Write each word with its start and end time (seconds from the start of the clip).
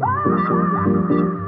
Ah! 0.00 1.47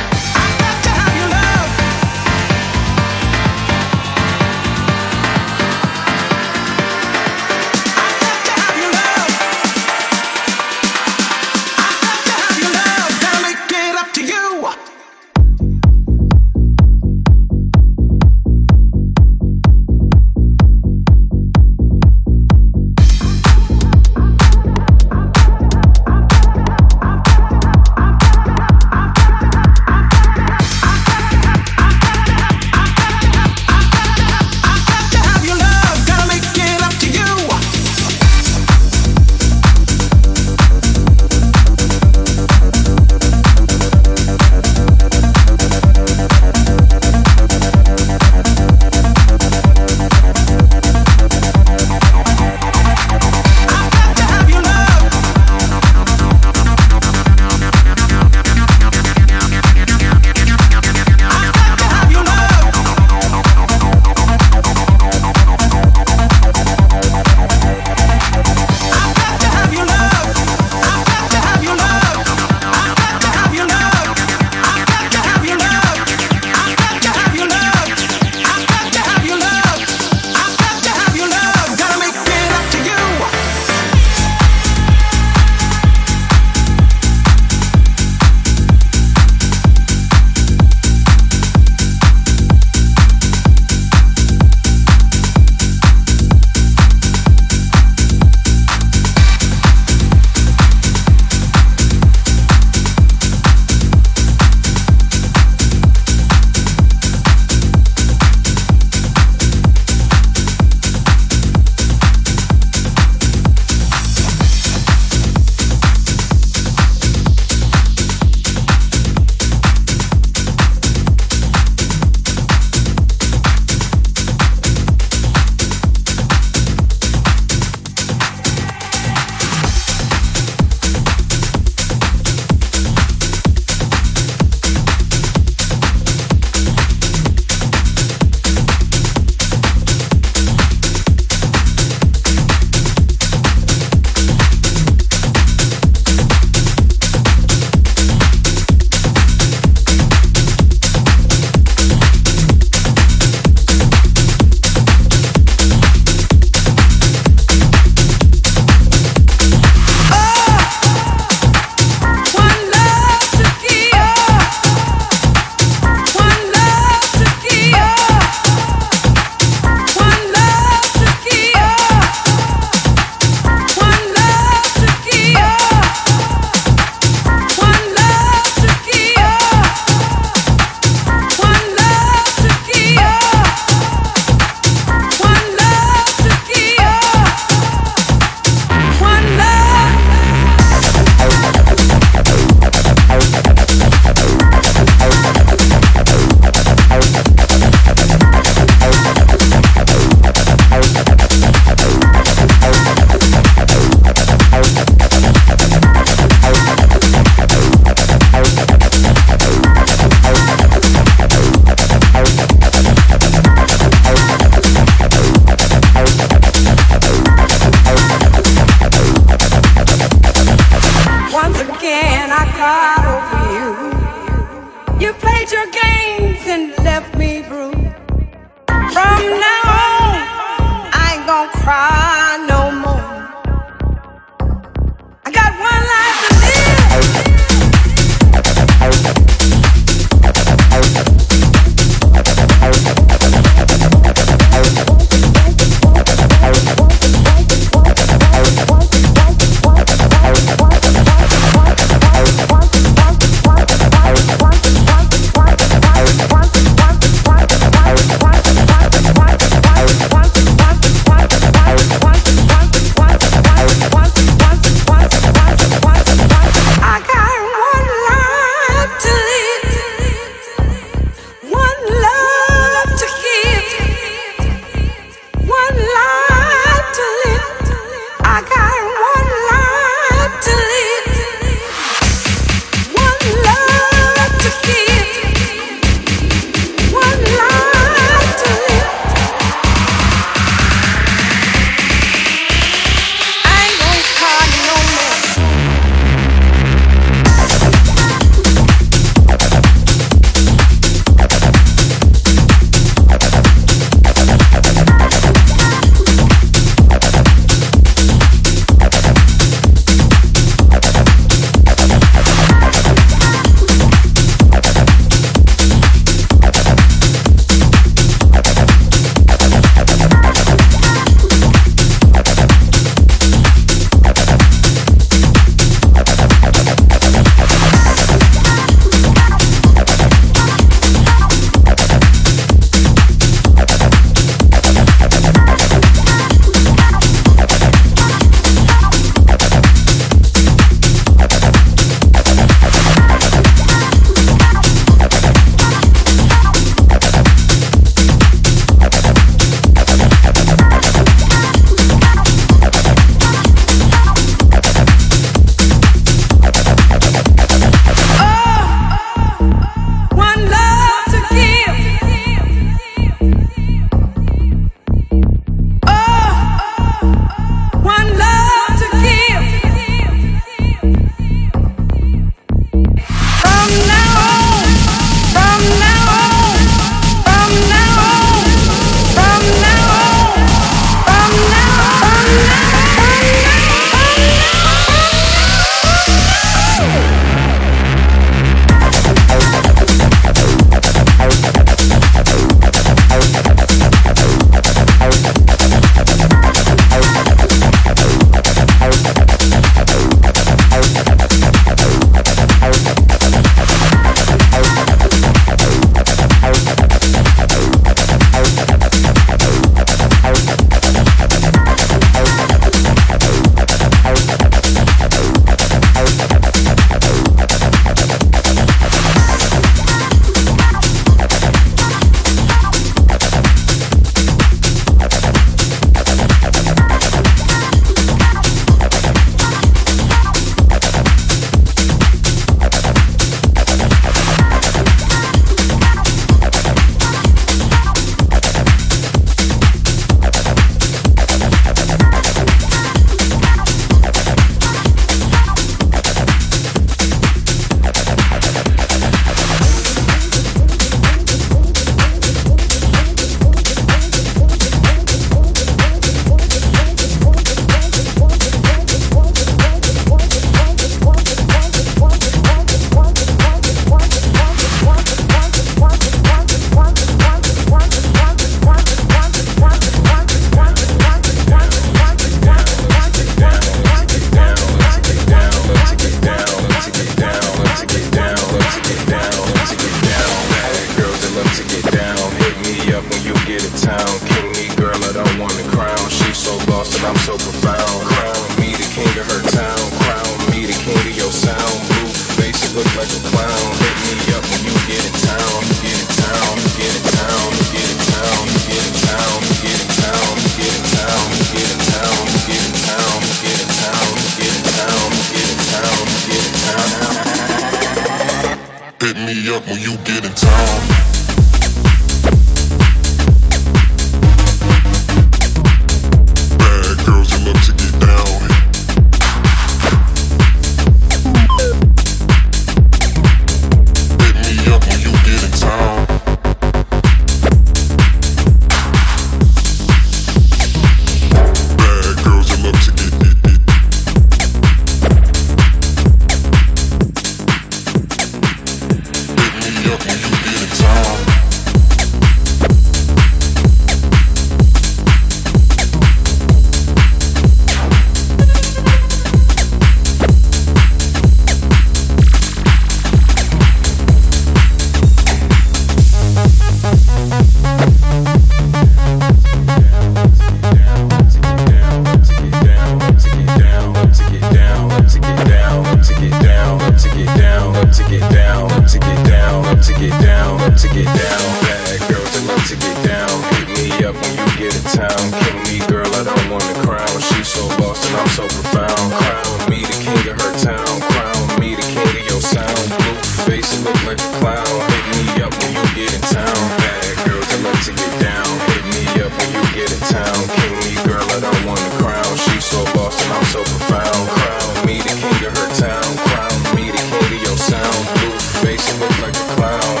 cloud. 599.33 600.00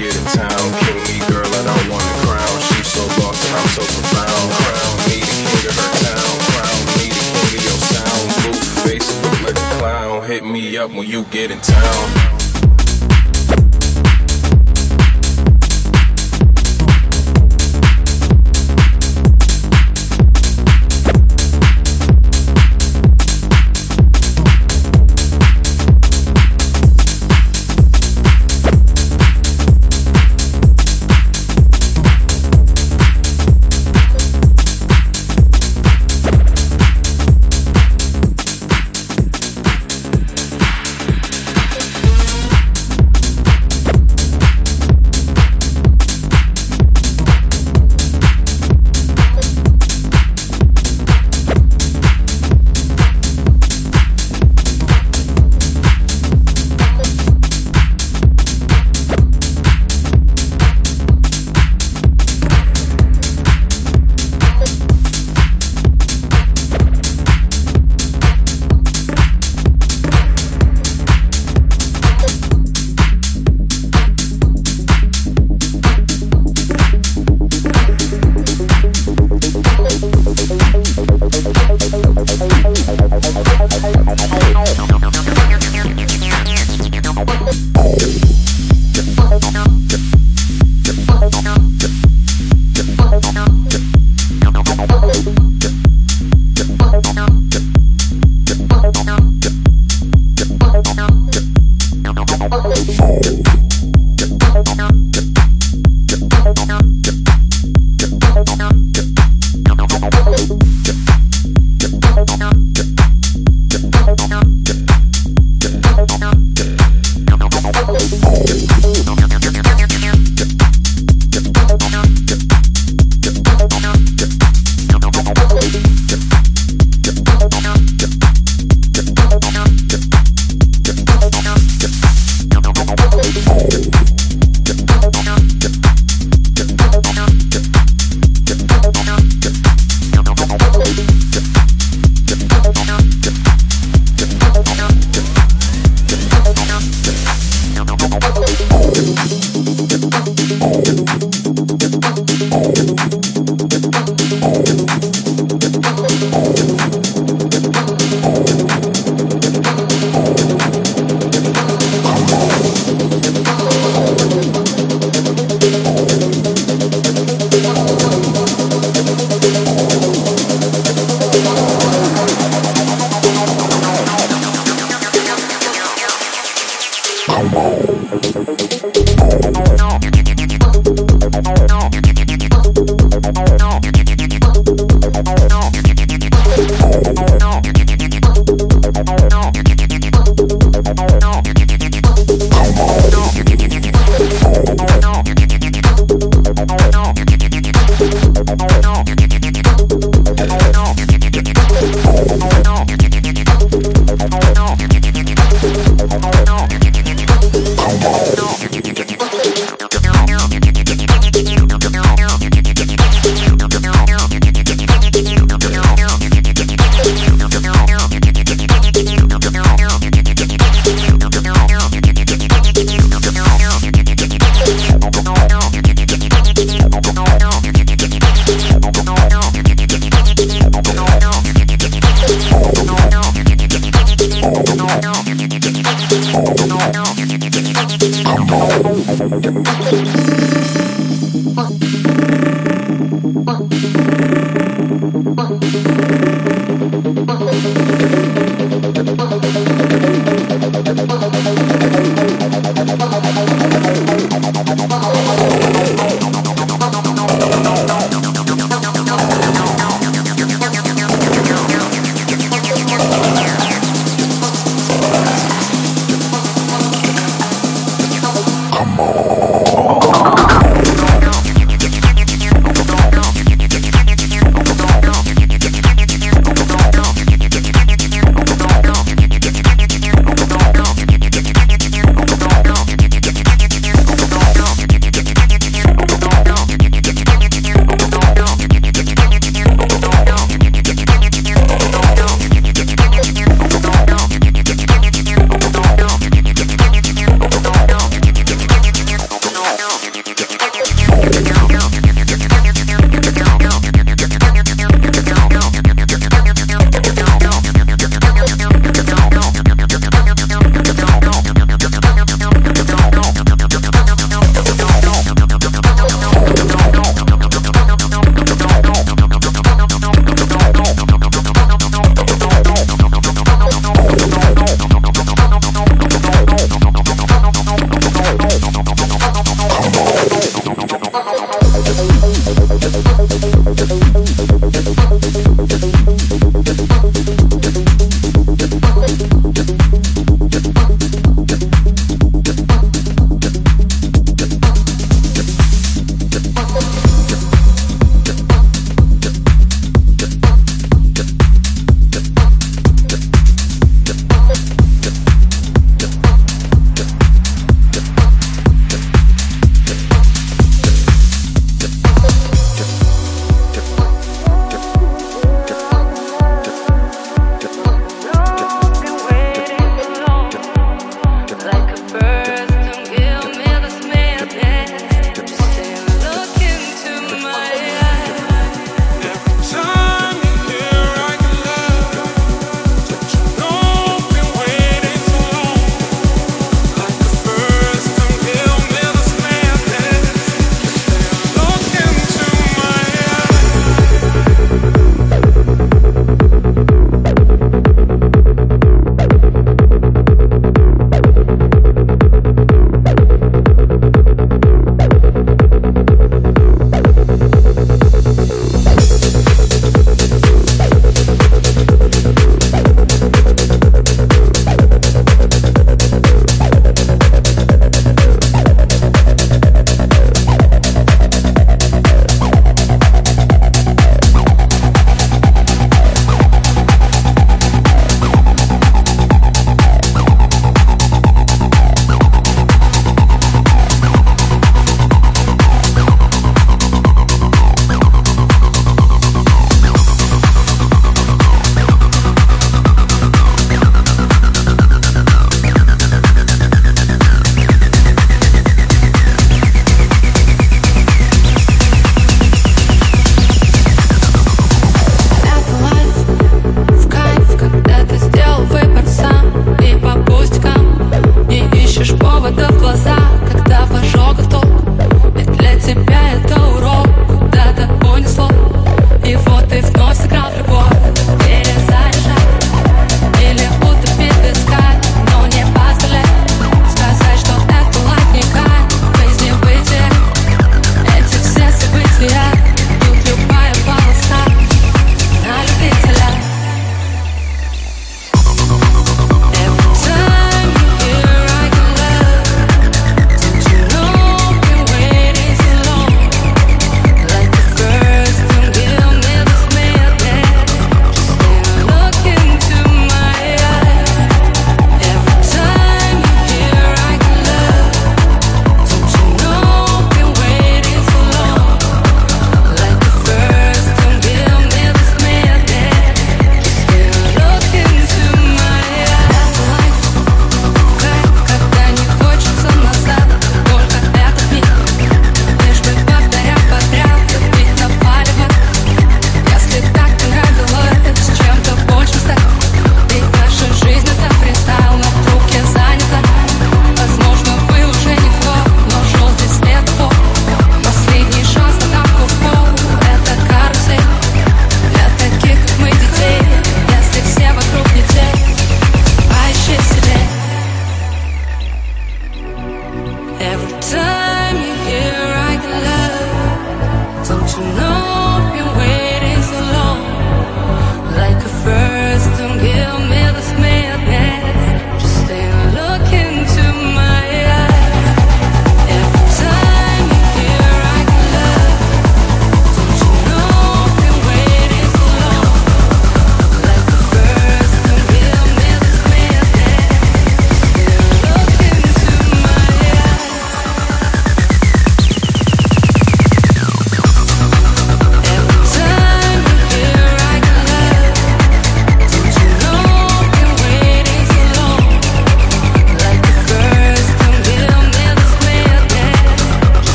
get 0.00 0.16
in 0.16 0.24
town. 0.32 0.66
King 0.80 0.96
me, 1.04 1.18
girl, 1.28 1.44
I 1.44 1.76
want 1.90 2.00
a 2.00 2.14
crown. 2.24 2.56
She's 2.72 2.88
so 2.88 3.04
lost 3.20 3.44
and 3.44 3.56
I'm 3.56 3.68
so 3.76 3.84
profound. 3.84 4.48
Crown 4.56 4.96
me, 5.04 5.20
the 5.20 5.36
king 5.44 5.64
of 5.68 5.76
her 5.76 5.92
town. 6.08 6.34
Crown 6.48 6.80
me, 6.96 7.06
the 7.12 7.24
king 7.28 7.52
of 7.52 7.64
your 7.68 7.80
sound. 7.92 8.26
Blue 8.40 8.60
face, 8.80 9.08
look 9.22 9.38
like 9.44 9.58
a 9.60 9.78
clown. 9.78 10.26
Hit 10.26 10.44
me 10.44 10.78
up 10.78 10.90
when 10.90 11.06
you 11.06 11.24
get 11.24 11.50
in 11.50 11.60
town. 11.60 12.29